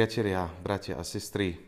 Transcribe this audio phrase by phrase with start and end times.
[0.00, 1.60] Priatelia, bratia a sestry,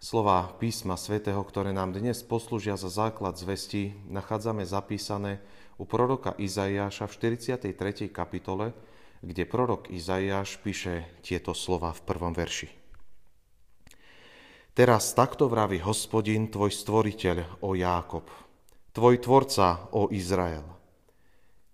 [0.00, 5.36] slova písma svätého, ktoré nám dnes poslúžia za základ zvesti, nachádzame zapísané
[5.76, 8.08] u proroka Izaiáša v 43.
[8.08, 8.72] kapitole,
[9.20, 12.72] kde prorok Izaiáš píše tieto slova v prvom verši.
[14.72, 18.32] Teraz takto vraví hospodin, tvoj stvoriteľ, o Jákob,
[18.96, 20.64] tvoj tvorca, o Izrael.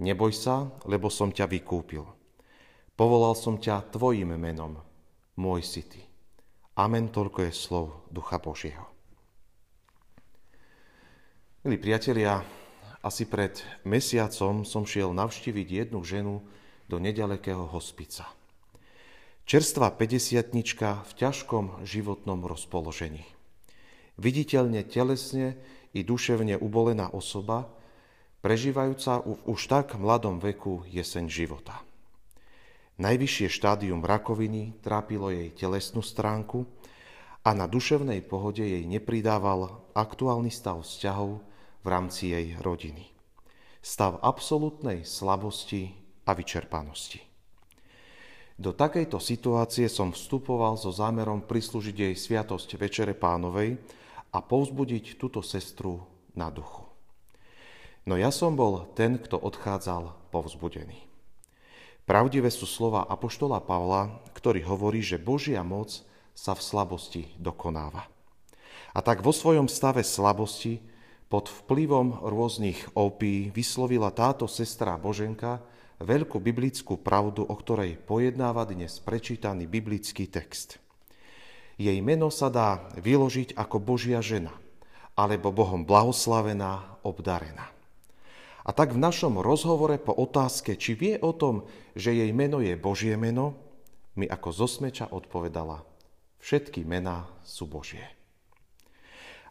[0.00, 2.08] Neboj sa, lebo som ťa vykúpil.
[2.96, 4.85] Povolal som ťa tvojim menom,
[5.36, 6.00] môj si ty.
[6.76, 8.84] Amen, toľko je slov Ducha Božieho.
[11.64, 12.44] Milí priatelia,
[13.00, 16.44] asi pred mesiacom som šiel navštíviť jednu ženu
[16.90, 18.28] do nedalekého hospica.
[19.46, 20.50] Čerstvá 50
[21.06, 23.22] v ťažkom životnom rozpoložení.
[24.18, 25.54] Viditeľne telesne
[25.94, 27.70] i duševne ubolená osoba,
[28.42, 31.78] prežívajúca v už tak mladom veku jeseň života.
[32.96, 36.64] Najvyššie štádium rakoviny trápilo jej telesnú stránku
[37.44, 41.44] a na duševnej pohode jej nepridával aktuálny stav vzťahov
[41.84, 43.12] v rámci jej rodiny.
[43.84, 45.92] Stav absolútnej slabosti
[46.24, 47.20] a vyčerpanosti.
[48.56, 53.76] Do takejto situácie som vstupoval so zámerom prislúžiť jej sviatosť Večere pánovej
[54.32, 56.00] a povzbudiť túto sestru
[56.32, 56.88] na duchu.
[58.08, 61.15] No ja som bol ten, kto odchádzal povzbudený.
[62.06, 66.06] Pravdivé sú slova Apoštola Pavla, ktorý hovorí, že Božia moc
[66.38, 68.06] sa v slabosti dokonáva.
[68.94, 70.78] A tak vo svojom stave slabosti
[71.26, 75.58] pod vplyvom rôznych opí vyslovila táto sestra Boženka
[75.98, 80.78] veľkú biblickú pravdu, o ktorej pojednáva dnes prečítaný biblický text.
[81.74, 84.54] Jej meno sa dá vyložiť ako Božia žena,
[85.18, 87.75] alebo Bohom blahoslavená, obdarená.
[88.66, 92.74] A tak v našom rozhovore po otázke, či vie o tom, že jej meno je
[92.74, 93.54] Božie meno,
[94.18, 95.86] mi ako zosmeča odpovedala,
[96.42, 98.02] všetky mená sú Božie.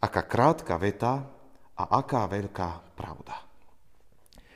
[0.00, 1.28] Aká krátka veta
[1.76, 3.36] a aká veľká pravda.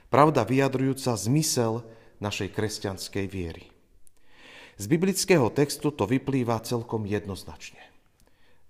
[0.09, 1.85] Pravda vyjadrujúca zmysel
[2.25, 3.69] našej kresťanskej viery.
[4.81, 7.81] Z biblického textu to vyplýva celkom jednoznačne.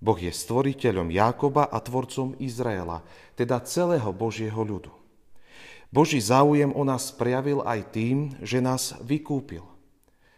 [0.02, 3.06] Boh je stvoriteľom Jákoba a tvorcom Izraela,
[3.38, 5.05] teda celého Božieho ľudu.
[5.94, 9.62] Boží záujem o nás prejavil aj tým, že nás vykúpil.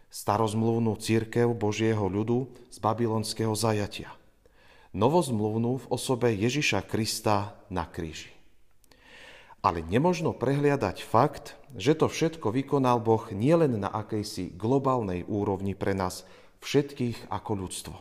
[0.09, 4.13] Starozmluvnú církev Božieho ľudu z babylonského zajatia.
[4.93, 8.33] Novozmluvnú v osobe Ježiša Krista na kríži.
[9.59, 15.93] Ale nemožno prehliadať fakt, že to všetko vykonal Boh nielen na akejsi globálnej úrovni pre
[15.93, 16.25] nás
[16.63, 17.97] všetkých ako ľudstvo,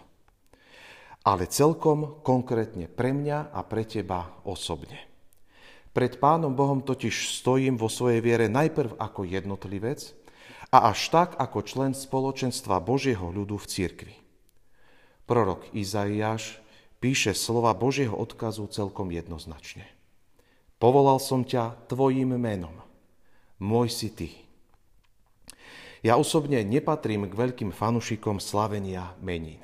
[1.27, 5.08] ale celkom konkrétne pre mňa a pre teba osobne.
[5.97, 10.13] Pred Pánom Bohom totiž stojím vo svojej viere najprv ako jednotlivec
[10.69, 14.15] a až tak ako člen spoločenstva Božieho ľudu v cirkvi.
[15.25, 16.61] Prorok Izaiáš
[17.01, 19.89] píše slova Božieho odkazu celkom jednoznačne.
[20.79, 22.75] Povolal som ťa tvojim menom.
[23.59, 24.29] Môj si ty.
[26.07, 29.59] Ja osobne nepatrím k veľkým fanušikom slavenia menín.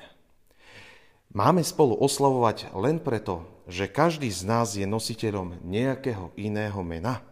[1.35, 7.27] Máme spolu oslavovať len preto, že každý z nás je nositeľom nejakého iného mena?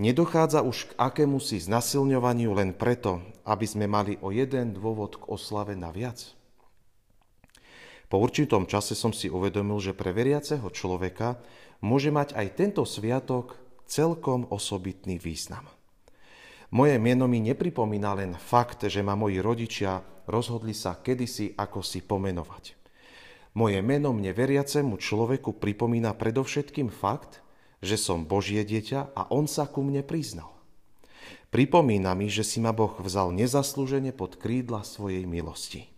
[0.00, 5.28] Nedochádza už k akému si znasilňovaniu len preto, aby sme mali o jeden dôvod k
[5.28, 6.32] oslave naviac?
[8.08, 11.36] Po určitom čase som si uvedomil, že pre veriaceho človeka
[11.84, 15.68] môže mať aj tento sviatok celkom osobitný význam.
[16.68, 22.04] Moje meno mi nepripomína len fakt, že ma moji rodičia rozhodli sa kedysi ako si
[22.04, 22.76] pomenovať.
[23.56, 27.40] Moje meno mne veriacemu človeku pripomína predovšetkým fakt,
[27.80, 30.52] že som Božie dieťa a on sa ku mne priznal.
[31.48, 35.88] Pripomína mi, že si ma Boh vzal nezaslúžene pod krídla svojej milosti.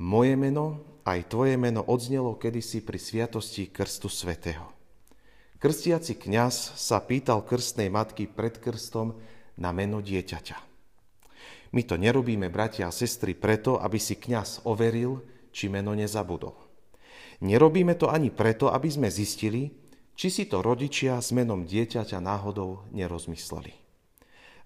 [0.00, 4.72] Moje meno, aj tvoje meno odznelo kedysi pri sviatosti Krstu Svetého.
[5.60, 9.20] Krstiaci kňaz sa pýtal krstnej matky pred krstom
[9.60, 10.56] na meno dieťaťa.
[11.70, 15.22] My to nerobíme, bratia a sestry, preto, aby si kňaz overil,
[15.54, 16.56] či meno nezabudol.
[17.40, 19.70] Nerobíme to ani preto, aby sme zistili,
[20.18, 23.72] či si to rodičia s menom dieťaťa náhodou nerozmysleli.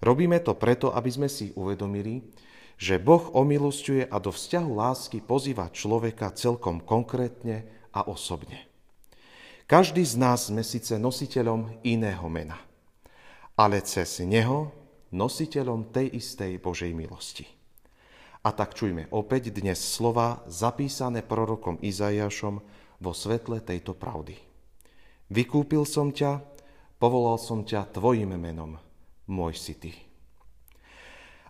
[0.03, 2.25] Robíme to preto, aby sme si uvedomili,
[2.75, 7.63] že Boh omilostuje a do vzťahu lásky pozýva človeka celkom konkrétne
[7.95, 8.67] a osobne.
[9.65, 12.59] Každý z nás sme síce nositeľom iného mena,
[13.55, 14.69] ale cez neho
[15.11, 17.45] nositeľom tej istej Božej milosti.
[18.45, 22.61] A tak čujme opäť dnes slova zapísané prorokom Izajašom
[23.01, 24.37] vo svetle tejto pravdy.
[25.33, 26.45] Vykúpil som ťa,
[27.01, 28.77] povolal som ťa tvojim menom,
[29.25, 29.91] môj si ty.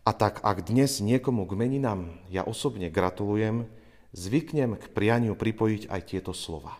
[0.08, 3.68] A tak ak dnes niekomu k meninám ja osobne gratulujem,
[4.16, 6.80] zvyknem k prianiu pripojiť aj tieto slova.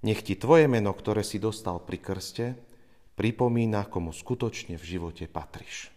[0.00, 2.58] Nech ti tvoje meno, ktoré si dostal pri krste,
[3.20, 5.92] pripomína, komu skutočne v živote patríš.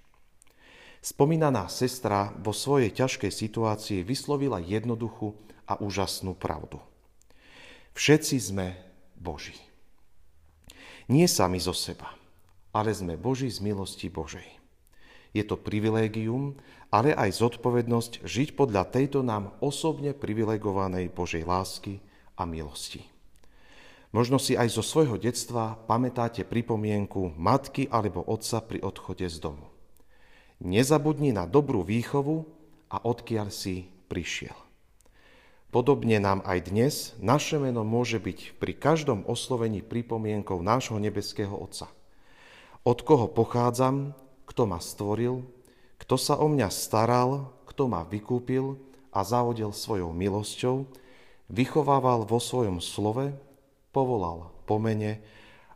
[0.99, 5.31] Spomínaná sestra vo svojej ťažkej situácii vyslovila jednoduchú
[5.63, 6.83] a úžasnú pravdu.
[7.95, 8.75] Všetci sme
[9.15, 9.55] Boží.
[11.07, 12.11] Nie sami zo seba,
[12.75, 14.59] ale sme Boží z milosti Božej.
[15.31, 16.59] Je to privilégium,
[16.91, 22.03] ale aj zodpovednosť žiť podľa tejto nám osobne privilegovanej Božej lásky
[22.35, 23.12] a milosti.
[24.13, 29.65] Možno si aj zo svojho detstva pamätáte pripomienku matky alebo otca pri odchode z domu.
[30.61, 32.45] Nezabudni na dobrú výchovu
[32.93, 34.53] a odkiaľ si prišiel.
[35.73, 41.89] Podobne nám aj dnes naše meno môže byť pri každom oslovení pripomienkou nášho nebeského Otca.
[42.85, 44.13] Od koho pochádzam,
[44.45, 45.41] kto ma stvoril,
[45.97, 48.77] kto sa o mňa staral, kto ma vykúpil
[49.09, 50.85] a zahodil svojou milosťou,
[51.49, 53.33] vychovával vo svojom slove,
[53.93, 55.21] povolal po mene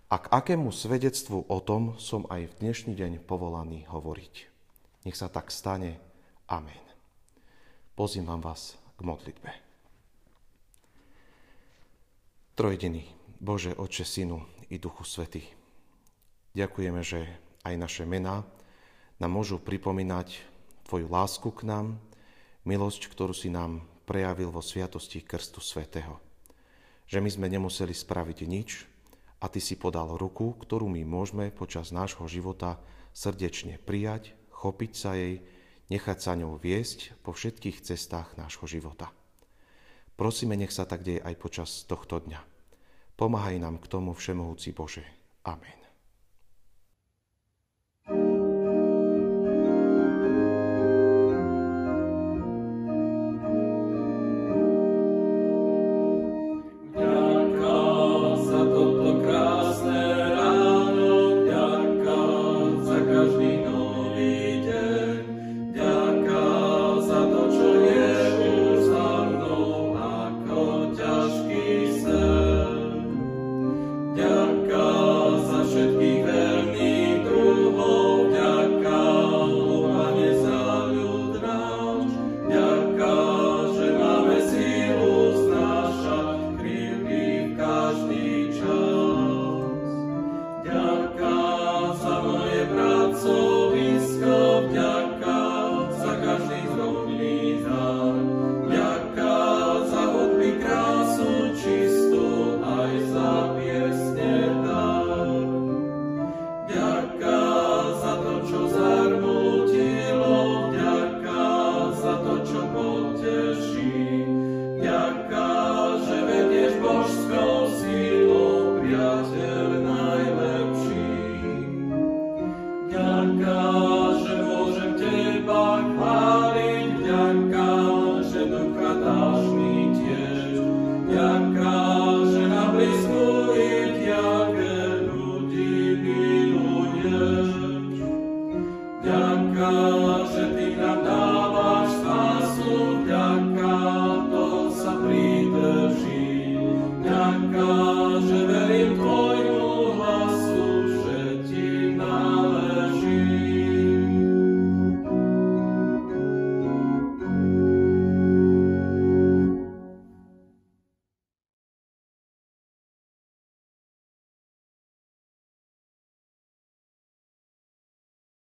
[0.09, 4.33] a k akému svedectvu o tom som aj v dnešný deň povolaný hovoriť.
[5.05, 6.01] Nech sa tak stane.
[6.49, 6.81] Amen.
[7.93, 9.51] Pozývam vás k modlitbe.
[12.57, 13.05] Trojdený,
[13.37, 14.41] Bože, Oče, Synu
[14.73, 15.45] i Duchu Svety.
[16.57, 17.29] Ďakujeme, že
[17.61, 18.41] aj naše mená
[19.21, 20.41] nám môžu pripomínať
[20.89, 22.01] Tvoju lásku k nám,
[22.65, 26.26] milosť, ktorú si nám prejavil vo sviatosti Krstu Svetého.
[27.07, 28.83] Že my sme nemuseli spraviť nič
[29.39, 32.77] a Ty si podal ruku, ktorú my môžeme počas nášho života
[33.15, 35.41] srdečne prijať, chopiť sa jej,
[35.87, 39.09] nechať sa ňou viesť po všetkých cestách nášho života.
[40.17, 42.41] Prosíme, nech sa tak deje aj počas tohto dňa.
[43.15, 45.05] Pomáhaj nám k tomu Všemohúci Bože.
[45.45, 45.86] Amen.